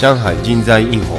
[0.00, 1.18] 上海人材インフォ。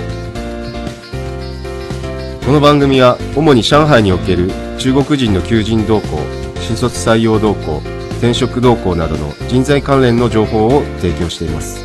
[2.45, 6.19] この番組は主に上海における中国人の求人動向
[6.59, 7.77] 新卒採用動向
[8.19, 11.83] 転職動向などの人材関連の情報を提供しています。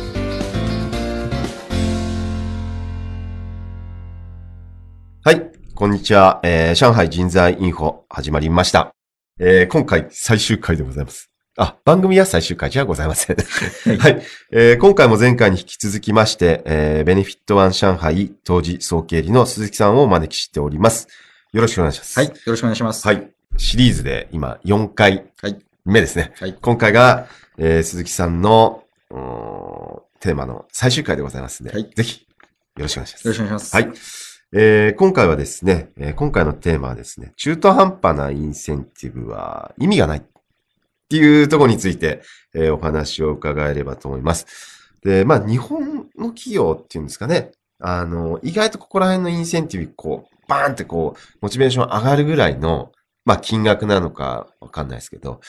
[5.23, 8.93] はいこんにちは、えー上海人材インフォ始まりました、
[9.39, 11.30] えー今回最終回でございます。
[11.63, 13.37] あ、番組は最終回じゃございません。
[13.99, 14.21] はい、
[14.51, 21.07] えー今回も前回に引き続きまして、えーベネフィットワン上海当時総経理の鈴木さんをお招きしております。
[21.53, 22.19] よろしくお願いします。
[22.19, 22.29] はい。
[22.29, 23.05] よろしくお願いします。
[23.07, 23.29] はい。
[23.57, 26.33] シリーズで今4回はい目ですね。
[26.39, 27.27] はい今回が、
[27.59, 28.83] えー鈴木さんの
[30.19, 32.21] テーマの最終回でございますので、はいぜひ
[32.77, 33.27] よろしくお願いします。
[33.27, 33.75] よろしくお願いします。
[33.75, 33.91] はい。
[34.53, 40.23] えー今回はですね、えー今回のテーマはですね、中途半端なインセンティブは意味がない
[41.11, 42.21] っていうところについて、
[42.53, 44.45] えーお話を伺えればと思います。
[45.03, 52.93] で、まあ、日本の企業っていうんですかね、あの、意外とここら辺のインセンティブ、こう、バーンってこう、モチベーション上がるぐらいの、
[53.25, 55.41] まあ、金額なのかわかんないですけど、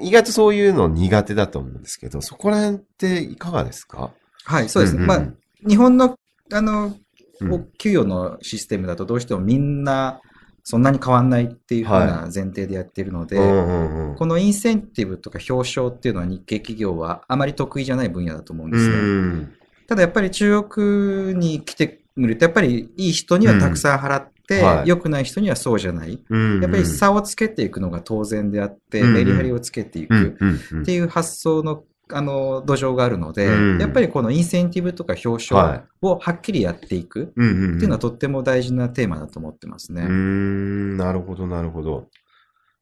[0.00, 4.10] 意外とそういうの苦手だと思うんですけど、そこら辺っていかがですか？
[4.44, 5.00] はい、そうですね。
[5.00, 5.22] んんんまあ、
[5.68, 6.16] 日本の、
[6.50, 6.96] あの、
[7.40, 10.20] うん給与のシステムだとどうしてもみんな
[10.64, 18.96] そんなに変わんないっていうふうはな前提でやっているので、うんうんうんこのインセンティブとか表彰っていうのは日系企業はあまり得意じゃない分野だと思うんうですね。
[18.96, 19.52] ん。
[19.88, 26.20] ただやっぱり中国に来てみると、やっぱりいい人にはたくさん払って、うんはい良くない人にはそうじゃない。
[26.28, 30.14] うんやっぱり差をつけていくのが当然であって、うんうんメリハリをつけていく。
[30.14, 40.02] うんうんうんっていう発想のあの土壌があるので、うんやっぱりこのインセンティブとか表はい彰をはっきりやっていくっていうのはとっても大事なテーマだと思ってますね。
[40.02, 42.08] うーん、なるほど、なるほど。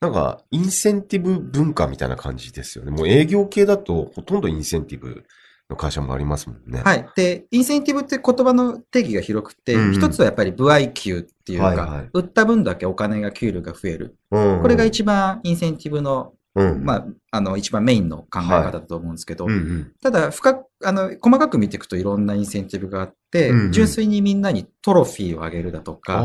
[0.01, 2.91] なんか、インセンティブ文化みたいな感じですよね。
[2.91, 5.23] もう営業系だと、ほとんどインセンティブ
[5.71, 6.83] の会社もありますもんね。
[6.83, 7.09] はい。
[7.15, 14.17] で、インセンティブって言葉の定義が広くて、うんうん一つはやっぱり部合給っていうか、はいはい売った分だけお金が給料が増える。
[14.31, 19.93] うんこれが一番インセンティブの、うん、まあ、あの、一番メインの考え方だと思うんですけど、うんうん。
[20.03, 26.23] ただ、深く、あの、細かく見ていくといろんなインセンティブがあって、うんうん純粋にみんなにトロフィーをあげるだとか、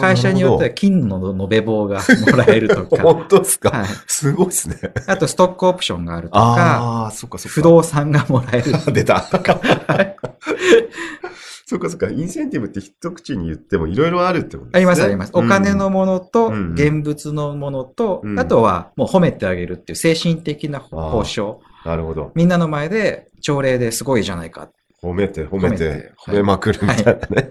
[0.00, 2.00] 会社によってはな金の延べ棒が
[2.30, 4.94] もらえるとか、 本当ですか、はい、すごいですね。
[5.06, 7.54] あとストックオプションがあるとか、ああ、そっかそっか。
[7.54, 8.72] 不動産がもらえる。
[8.94, 9.28] 出た。
[11.68, 12.08] そっかそっか。
[12.08, 14.76] インセンティブって一口に言ってもいろいろあるってことですね。
[14.76, 15.32] ありますあります。
[15.34, 21.60] お金のものと、うん現物のものと、うんあとはもう褒めてあげるっていう精神的な報奨。
[21.84, 21.90] うん。
[21.90, 22.30] なるほど。
[22.36, 24.70] みんなの前で朝礼ですごいじゃないか。
[25.02, 27.50] 褒めて、褒めてて、褒めまくるみたいなね。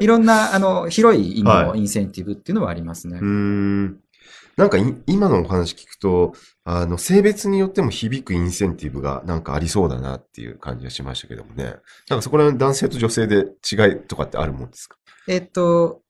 [0.00, 3.18] いろんな、あの、広い意味はいのインセンティブっていうのはありますね。
[3.18, 3.98] うーん。
[4.56, 11.64] なんかい今のお話聞くと、あの、性別によっても響くインセンティブがなんかありそうだなっていう感じがしましたけどもね。
[12.08, 14.96] なんかそこら辺男性と女性で違いとかってあるもんですか？
[15.26, 16.02] えっと、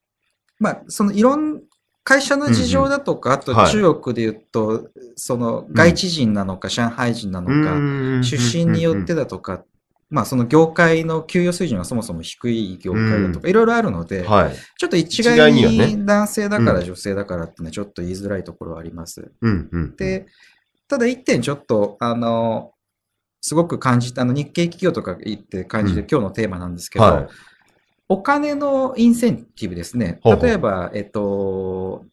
[0.59, 1.63] まあ、そのいろん、
[2.05, 3.71] 会社の事情だとか、あとはい。
[3.71, 9.63] 中国で言うと、その外地人なのか、上海人なのか、出身によってだとか、
[10.13, 14.55] まあその業界の給与水準がそもそも低い業界だとか、いろいろあるので、はい。
[14.79, 19.33] ちょっと一一概概に男性だかうんら女性だからってのはちょっと言いづらいところはあります。
[19.41, 19.97] うんうん。
[19.97, 20.27] で、
[20.87, 22.73] ただ一点ちょっと、あの、
[23.41, 27.29] すごく感じた、あの日系企業とか言って感じて、うん今日のテーマなんですけど、はい。
[28.11, 30.19] お金のインセンティブですね。
[30.23, 32.05] ほうほう例えば、えっと、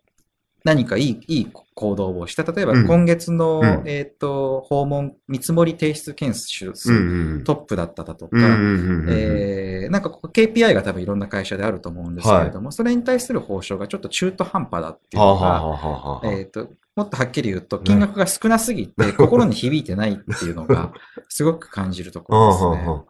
[0.65, 2.43] 何かいい、いい行動をした。
[2.43, 7.43] 例えば、うん今月の、うんえっと、訪問、見積もり提出件数数、うんうん。
[7.43, 9.07] トップだっただとか、うんうんうんうん。
[9.09, 16.33] えーなんかここ KPI が多分いろんな会社であると思うんですけれども、それに対する報酬がちょっと中途半端だっていうのが、はあは。
[16.33, 20.93] えっと、もっとはっきり言うと、金額が少なすぎて、心に響いてないっていうのが、
[21.29, 22.69] すごく感じるところですね。
[22.85, 23.03] うんうんうん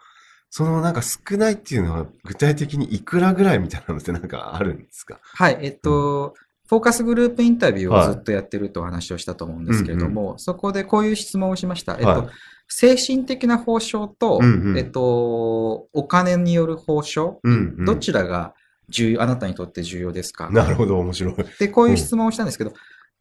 [0.51, 5.19] そのなんか少ないっていうのは具体的にいくらぐらいみたいなのってなんかあるんですか？
[5.21, 6.33] はい、えっと、
[6.69, 11.97] フォーカスグループインタビューをずっとやってるとお話をしたと思うんですけれども、そこでこういう質問をしました。
[11.99, 12.21] えっはい。
[12.21, 12.29] と、
[12.67, 14.77] 精神的な報奨と、うんうん。
[14.77, 17.85] えっと、お金による報奨、うんうん。
[17.85, 18.53] どちらが
[18.87, 20.51] 重要、あなたにとって重要ですか？
[20.51, 21.35] なるほど、面白い。
[21.59, 22.73] で、こういう質問をしたんですけど、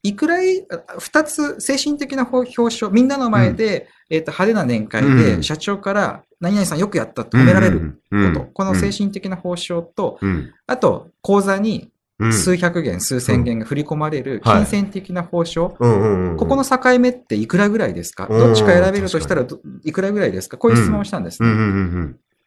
[0.03, 5.17] いくらい、あ二つ、精神的な表彰、みんなの前で、えっと、派手な年会うん。
[5.17, 10.53] で、社長から、何々さんよくやったと褒められること、うんうんうんこの精神的な報奨と、うん。
[10.67, 11.93] あと、口座にうん。
[12.33, 16.37] 数百元、数千元が振り込まれるはい金銭的な報奨、うんうんうん。
[16.37, 20.57] ここの境目っていくらぐらいですか、うんどっちか選べるとしたらどいくらぐらいですか？
[20.57, 21.49] こういう質問をしたんですね。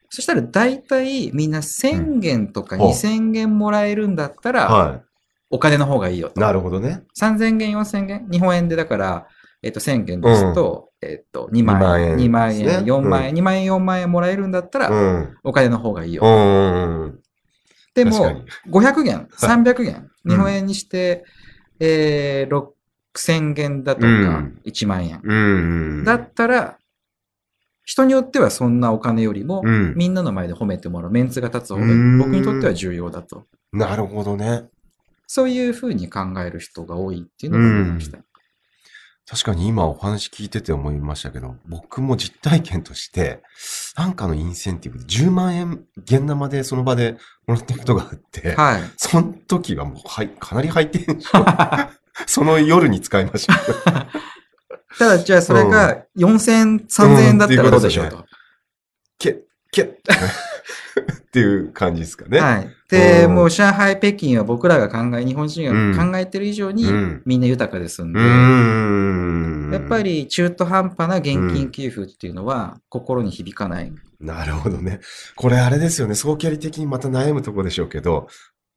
[0.09, 4.55] そしたら大体みんな1000元とかほう2000元もらえるんだったうん。
[4.55, 5.01] ら、は
[5.49, 6.31] お金の方がいいよい。
[6.33, 6.41] と。
[6.41, 7.03] なるほどね。
[7.17, 9.27] 3000元、4000元日本円でだから、
[9.63, 15.37] えっと、1000元ですと、えっと、2万円、2 2万円、万円ですね4万円、2万円、4万円もらえるんだったら、うん。
[15.43, 16.23] お金の方がいいよ。
[16.23, 17.19] うん。
[17.93, 21.25] でも確かに、500元、300元、日本円にして、
[21.79, 22.71] えー、
[23.13, 25.19] 6000元だとかうん、1万円。
[25.23, 25.35] う
[26.01, 26.03] ん。
[26.03, 26.77] だったら、
[27.83, 33.45] 人によってはそんなお金よりも、うんみんなの前で褒めてもらう、メンツが立つ方がうん僕にとっては重要だと。
[33.73, 34.65] なるほどね。
[35.27, 38.19] そういうふうに考える人が多いっていうのが思いました。
[39.29, 43.41] 確かに今お話聞いてて思いましたけど、僕も実体験として、
[43.95, 48.81] なんかのインセンティブで10万円現生でその場でもらったことがあって、はい。
[48.97, 51.89] その時はもう、はい、かなりハイテンション。
[52.27, 53.55] その夜に使いました。
[54.99, 58.25] ただ、じゃあそれが4000、3000円だったらどうでしょうと。
[59.17, 59.37] けっ、
[59.71, 59.97] け
[61.31, 62.39] っっていう感じですかね。
[62.41, 62.69] はい。
[62.89, 69.69] で、うんもう上海、北京は僕らが考え、日本人うんが考えてる以上にうんみんな豊かですんで、うーん。
[69.71, 70.01] やっぱ。
[70.01, 73.93] り中途半端な現金給付っていうのは心に響かない。
[74.19, 74.99] なるほどね。
[75.35, 76.15] これあれですよね。
[76.15, 78.27] 早期あり的にまた悩むとこでしょうけど、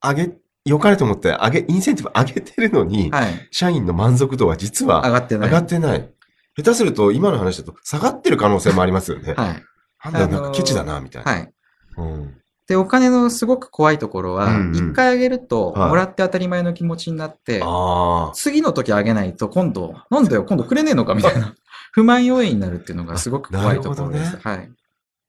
[0.01, 0.31] 上げ、
[0.63, 3.47] 良かれと思って上げ、インセンティブ上げてるのに、はい。
[3.51, 5.49] 社員の満足度は実は上がってない。
[5.49, 6.09] 上がってない。
[6.55, 9.33] 下手すると今の話だと下がってる可能性もありますよね。
[9.33, 9.63] はい。
[10.05, 11.31] なんだなんかケチだな、みたいな。
[11.31, 11.53] はい。
[11.97, 12.37] うん。
[12.67, 18.31] で、お金のすごく怖いところはうんう、ん一回あげると、はいもらって当たり前の気持ちになって、ああ。
[18.33, 21.55] 次の時あげないと今度、なんだよ、今度くれねえのかみたいな、
[21.93, 24.25] 不満要因になるっていうのがすごく怖いところです。
[24.25, 24.71] なるほはい。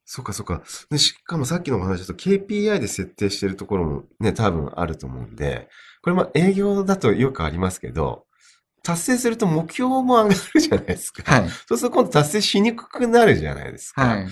[0.07, 0.63] そっかそっか。
[0.89, 5.69] で、しかもさっきのお話だと KPI で設定してるところもね、多分あると思うんで、
[6.03, 8.25] これまあ営業だとよくありますけど、
[8.85, 11.23] 達成すると目標も上がるじゃないですか。
[11.41, 11.51] はい。
[11.69, 14.03] そうすると今度達成しにくくなるじゃないですか。
[14.03, 14.29] はい。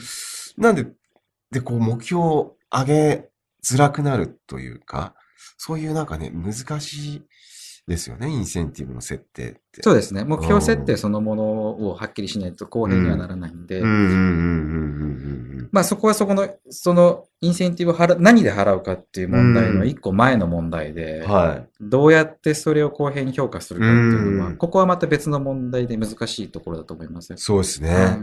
[0.56, 0.86] なんで、
[1.50, 3.28] で、こう目標を上げ
[3.64, 5.14] づらくなるというか、
[5.56, 7.22] そういうなんかね、難しい
[7.86, 9.82] ですよね、インセンティブの設定って。
[9.82, 10.24] そうですね。
[10.24, 11.44] 目標設定そのもの
[11.88, 21.30] をはっきりしないと公平にはならないんで、うんうんうんうんうんうんまあそこはそこの、そのインセンティブを払う、何で払うかっていう問題の一個前の問題で、うん。
[21.30, 21.68] はい。
[21.80, 27.34] どうやってそれを公平に評価するかっていうのは、うんここはまた別の問題で難しいところだと思います。
[27.36, 27.94] そうですね。
[27.94, 28.18] はい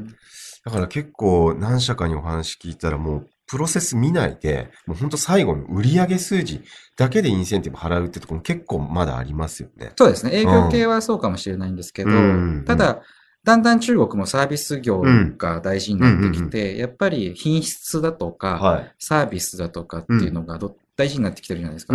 [0.64, 6.64] だから結構何社かにお話聞いたらもうプロセス見ないで、もう本当最後の売上数字
[6.96, 9.92] だけでインセンティブ払うってところも結構まだありますよね。
[9.98, 10.32] そうですね。
[10.34, 13.02] 営業系はそうかもしれないんですけど、うんただ、
[13.44, 15.04] だんだん中国もサービス業
[15.38, 18.96] が大事になってきて、やっぱり品質だとか、はい。
[19.00, 21.94] サービスだとかっていうのがど大事になってきてるじゃないですか。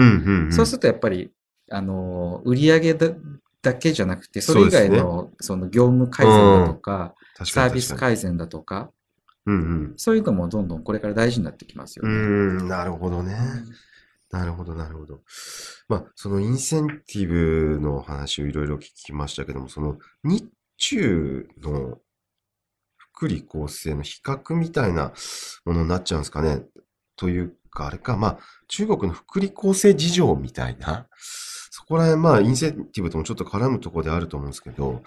[0.51, 1.31] そうするとやっぱり、
[1.71, 3.09] あの、売上だ
[3.63, 7.15] だけじゃなくて、それ以外のその業務改善だとか、
[7.45, 8.91] サービス改善だとか、
[9.47, 12.59] うんそういうのもどんどんこれから大事になってきますようん。
[12.59, 12.63] ね。
[12.63, 13.37] うーん、なるほどね。
[14.31, 15.21] なるほど、なるほど。
[15.89, 20.45] まあ、そのインセンティブの話をいろいろ聞きましたけども、その日
[20.79, 21.99] 中の
[22.97, 25.13] 福利厚生の比較みたいな
[25.65, 26.63] ものになっちゃうんですかね。
[27.17, 28.39] というか、あれか、まあ、
[28.69, 31.07] 中国の福利厚生事情みたいな、
[31.71, 35.03] そこら辺、まあ、インセンティブともちょっと絡むところであると思うんですけど、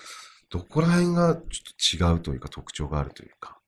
[0.50, 3.59] どこら辺がちょっと違うというか特徴があるというか、お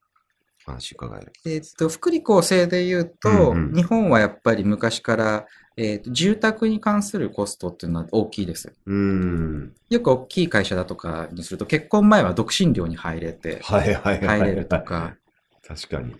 [0.64, 1.32] 話伺える。
[1.46, 8.72] えっと、福利厚生で言うと、うんうん日本はやっぱり昔から、えっと、住宅に関するコストっていうのは大きいです。
[8.86, 9.74] うーん。
[9.88, 14.40] よく大きい会社だとかにすると、結婚前は独身寮に入れて、はいはいはいはい。
[14.40, 15.16] 入れるとか、
[15.66, 16.14] 確かに。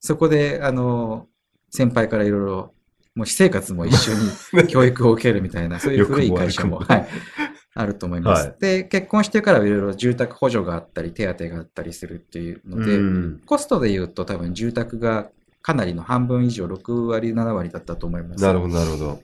[0.00, 1.28] そこで、あの、
[1.70, 2.74] 先輩からいろいろ、
[3.14, 4.12] もう私生活も一緒
[4.62, 7.08] に 教育を受けるみたいな、そういう古い会社も、はい、
[7.76, 8.48] あると思います。
[8.48, 15.28] はいで、結婚してからいろいろ住宅補助があったり、手当があったりするっていうので、うんコストで言うと多分住宅が
[15.60, 18.42] かなりの半分以上、6割、7割だったと思います。
[18.42, 19.20] なるほど、なるほど。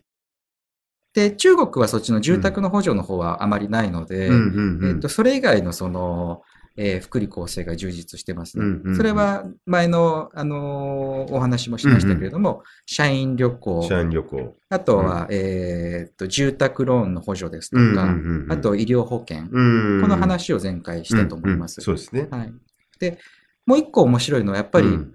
[1.15, 6.43] で、中国はそっちの住宅の補助の方はあまりないので、えっと、それ以外のその、
[6.77, 8.65] えー福利厚生が充実してますね。
[8.65, 14.57] うんうんうんそれは前の、あのーお話もしましたけれども、社員旅行、社員旅行。
[14.69, 18.03] あとは、えーっと、住宅ローンの補助ですとか、うんうんう
[18.41, 21.81] んうんあと医療保険、うんこの話を前回したと思います。
[21.87, 22.29] うんうんそうですね。
[22.31, 22.53] はい。
[22.99, 23.19] で、
[23.67, 25.15] もう一個面白いのは、やっぱり、うん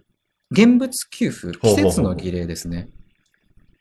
[0.50, 2.88] 現物給付、季節の儀礼ですね。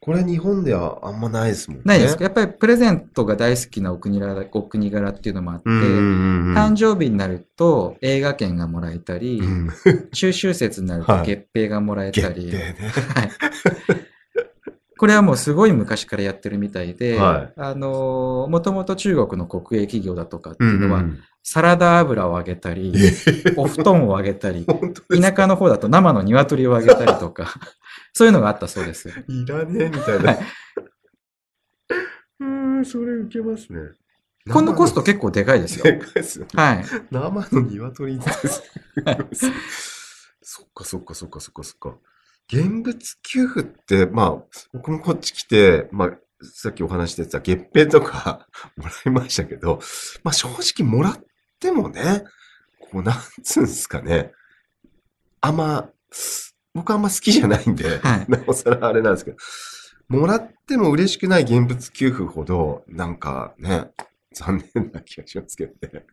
[0.06, 1.82] これ日本ではあんまないですもんね。
[1.84, 2.22] ないですか？
[2.22, 6.54] やっぱりプレゼントが大好きなお国柄お国柄っていうのもあって、うんうんうんうん。
[6.56, 9.68] 誕生日になると映画券がもらえたり、うん
[10.12, 12.76] 中秋節になるとはい月餅がもらえたり、月餅ね。
[13.14, 13.30] はい。
[14.98, 22.92] これはもうすごい昔からやってるみたいで、はいあのー、もともと中国の国営企業だとかっていうのは、んサラダ油をあげたり、
[23.56, 24.66] お布団をあげたり、
[25.08, 27.54] 田舎の方だと生の鶏をあげたりとか、
[28.12, 29.10] そういうのがあったそうです。
[29.28, 30.32] いらねえみたいはな。
[30.32, 30.38] い
[32.40, 33.78] うーん、それ受けますね。
[34.50, 35.84] このコスト結構でかいですよ。
[35.84, 36.46] でかいですよ。
[36.52, 36.84] はい。
[37.12, 38.62] 生の鶏です。
[40.42, 41.96] そっかそっかそっかそっかそっか。
[42.52, 44.36] 現物給付って、まあ、
[44.72, 46.10] 僕もこっち来て、まあ、
[46.42, 49.80] さっきお話ししてた月餅とか もらいましたけど、
[50.22, 51.24] まあ正直もらっ
[51.58, 52.24] てもね、
[52.78, 54.32] こうなんつうんすかね。
[55.40, 55.88] あんま、
[56.74, 59.36] 僕あんま好きじゃないんで、はいなおさらあれなんですけど、
[60.08, 63.90] もらっても嬉しくない現物給付ほど、なんかね、
[64.34, 66.04] 残念な気がしますけどね。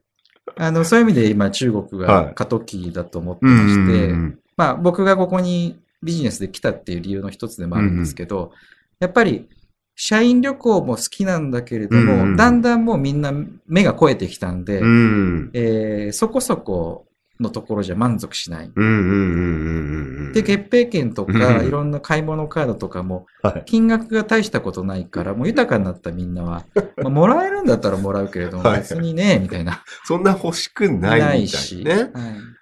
[0.58, 8.52] あの、そういう意味で今中国はいが過渡期だと思ってまして、うんまあ僕がここにビジネスで来たっていう理由の一つでもあるんですけど、
[9.00, 9.50] やっぱり
[9.96, 13.32] 社員旅行も好きなんだけれども、うんうんだんだんもうみんな
[13.68, 15.52] 目が超えてきたんで、うん。
[15.54, 17.06] えーそこそこ
[17.40, 18.72] のところじゃ満足しない。
[18.74, 20.34] うんうんうんうんうんうん。
[20.34, 23.64] で、月餅券とか、うんいろんな買い物カードとかも、はい。
[23.66, 26.66] 金額が大したことないから、もう豊かになったみんなは、
[26.98, 29.84] まあ、もらえるんだったらもらうけれども、はい別にね、みたいな。
[30.06, 31.84] そんな欲しくないみたないいし。
[31.84, 31.92] ね。
[31.92, 32.53] はいうん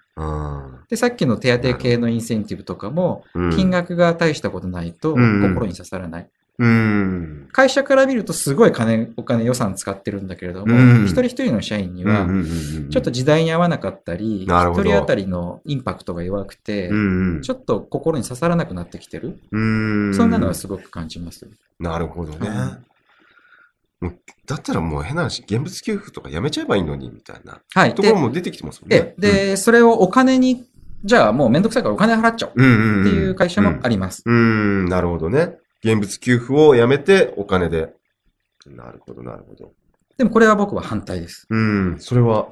[0.88, 6.28] で、さっきの手当系のインセンティブとかも、うん金額が大したことないとうん心に刺さらない。
[6.58, 7.48] うん。
[7.50, 12.26] 会社から見るとすごい金、お金予算使ってるんだけれども、うん一人一人の社員には
[12.90, 19.38] ちょっと時代に合わなかったり、一人当たりのインパクトが弱くて、うんうんちょっと心に刺さらなくなってきてる。
[19.50, 20.14] うん。
[20.14, 21.48] そんなのはすごく感じます。
[21.80, 22.48] なるほどね。
[24.46, 27.94] だったらもう変な話、現物給付とかやめちゃえばいいのに、みたいなはい。
[27.94, 29.14] ところで、も出てきてますもんでね。
[29.18, 30.64] で、それをお金に、
[31.04, 34.22] じゃあもうめんどくさいからお金払っちゃおううん、うんうんっていう会社もあります。
[34.26, 34.38] うん、う
[34.84, 35.56] んなるほどね。
[35.84, 37.92] 現物給付をやめてお金で。
[38.66, 39.72] なるほど、なるほど。
[40.16, 41.46] でもこれは僕は反対です。
[41.50, 42.48] うん、それは、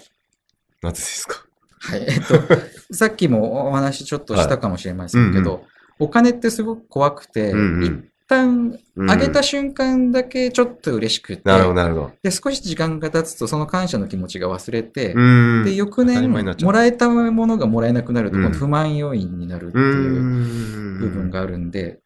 [0.83, 1.45] なぜですか？
[1.80, 2.04] はい。
[2.09, 2.35] えっと、
[2.95, 5.62] さっきもお話ちょっとしたかもしれませんけど、はい
[6.02, 12.13] お金ってすごく怖くて、うんう一ん旦うんあげた瞬間だけちょっと嬉しくて、なるほど、なるほど。
[12.23, 15.65] で、少し時間が経つとその感謝の気持ちが忘れて、うん。
[15.65, 22.01] で、翌年もらえたものがもらえなくなると、不満要因になるってういうん部分があるんで、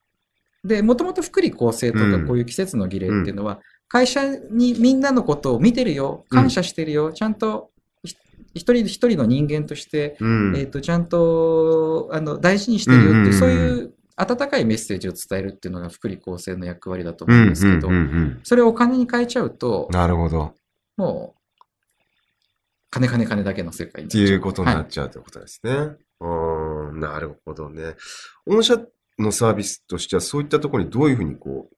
[0.64, 2.26] で、もともと福利厚生とかうん。
[2.26, 7.70] こういう季節の儀礼っていうのは、会社にみんなのことを見てるよ、感謝してるよ、ちゃんと
[8.04, 8.16] ひ
[8.54, 10.56] 一人一人の人間として、うん。
[10.56, 13.32] えっ、と、ちゃんと、あの、大事にしてるよっていう、うんうんうん。
[13.34, 18.40] そういう温かいメッセージを伝えるっていうのが福利厚生の役割だとうん、うんですけど、うんうん。
[18.44, 20.54] それをお金に変えちゃうと、なるほど。
[20.96, 21.64] もう、
[22.90, 24.28] 金金金だけの世界になっってちゃう。
[24.28, 25.72] いうことになはっちゃうということですね。
[25.72, 27.96] うーん、なるほどね。
[28.46, 28.80] 御社
[29.18, 31.74] のサービスとしてはそういったところにどういうふうにこう、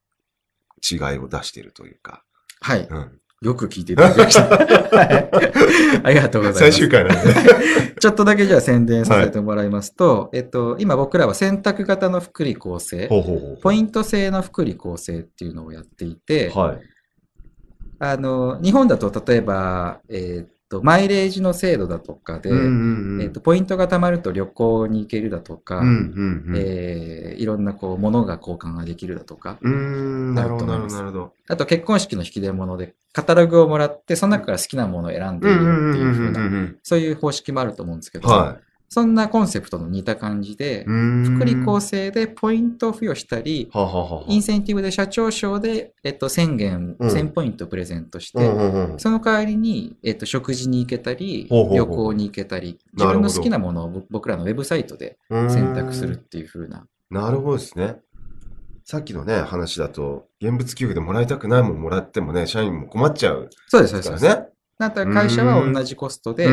[0.82, 2.22] 違いを出しているというか。
[2.60, 2.86] はい。
[2.88, 3.20] うん。
[3.42, 4.48] よく聞いていただきました。
[4.96, 5.30] はい
[6.02, 6.78] ありがとうございます。
[6.78, 7.34] 最終回なんで。
[8.00, 13.58] ちょっとだけじゃあ宣伝させてもらいますと、えっと、今僕らは選択型の福利厚生、ほうほうほう。
[13.60, 16.78] ポイント制の福利厚生っていうのをやっていて、はい。
[17.98, 23.22] あの、日本だと例えば、えっと、マイレージの制度だとかで、うんうんうん。
[23.22, 26.54] えっと、ポイントが貯まると旅行に行けるだとか、うんうんうん。
[26.56, 31.32] えーいろんなこう、物が交換ができるだとか、なるほど、なるほど。
[31.48, 36.76] あと結婚式の引き出物でカタログをもらって、その中から好きなものを選んでいいよっていう風な、ん。
[36.82, 38.58] そういう方式もあると思うんですけど、は
[38.88, 56.86] そんなコンセプトの似た感じで福利厚生でポイントを付与したり、はあはあはあインセンティブで社長賞で、えっと、1000元、うん1000ポイントプレゼントして、うんうんうんその代わりに、えっと、食事に行けたり、ほうほうほう旅行に行けたり、自分の好きなものをぼ僕らのウェブサイトで選択するっていう風な。
[57.10, 57.96] なるほどですね。
[58.84, 64.06] さっきのね、話だと、現物給付でもらいたくないもんもらってもね、社員も困っちゃうそうです、そうです。
[64.06, 64.48] そうですね。
[64.78, 66.48] だったら会社は同じコストで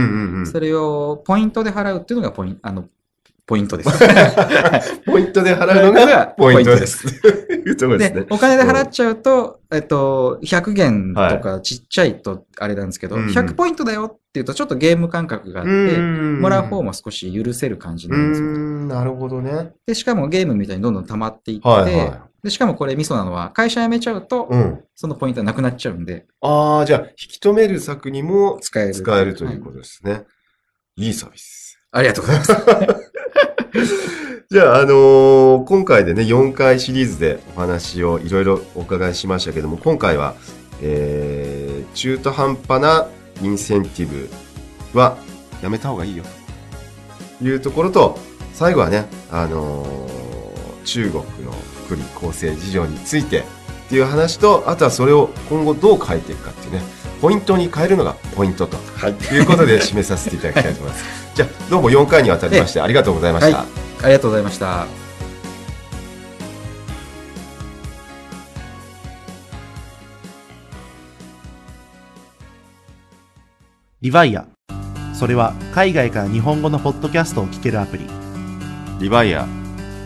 [0.46, 2.86] それをポイントで払うっていうのがポインあの、
[3.46, 3.89] ポイントです。
[5.06, 7.22] ポイントで払うのがポイントです。
[7.98, 8.27] です。
[8.30, 18.48] お金で払っちゃうと、えっと、100元とかちっちゃいとあれなんですけど、うんうん100ポイントだよっていうとちょっとゲーム感覚があって、もらう方も少し許せる感じなるんですよ。
[18.48, 19.74] ん、なるほどね。
[19.86, 24.84] で、しかもゲームみたいにどんどん溜まっていって、はいはで、しかもこれミソなのは、会社辞めちゃうと、うん。
[24.96, 28.94] そのポイントはなくなっちゃうんで、ああ、じゃあ、引き止める策にも使える。
[28.94, 30.26] 使えるというこはとですね。
[30.98, 31.80] いいサービス。
[31.92, 32.54] ありがとうございます。
[34.52, 40.36] じゃあ、あのー今回でね、4回シリーズでお話をいろいろお伺いしましたけども、今回は、
[40.82, 43.08] えー、中途半端な
[43.42, 44.30] インセンティブ
[45.00, 45.18] は
[45.62, 46.24] やめた方がいいよ
[47.40, 48.20] というところと、
[48.54, 50.24] 最後はね、あのー
[50.86, 51.54] 中国の
[51.86, 53.44] 福利厚生事情についてっ
[53.90, 56.82] ていう話と、あとはそれを今後どう変えていくかっていうね、
[57.22, 58.78] ポイントに変えるのがポイントと
[59.34, 61.06] いうことで締めさせていただきたいと思います。
[61.36, 63.58] じゃあ、どうも4回にわたりましてありがとうございました。
[63.58, 64.86] はいありがとうございました。
[74.02, 74.46] リヴァイア。
[75.13, 78.06] それは海外から日本語のポッドキャストを聞けるアプリ。
[79.00, 79.62] リバイア。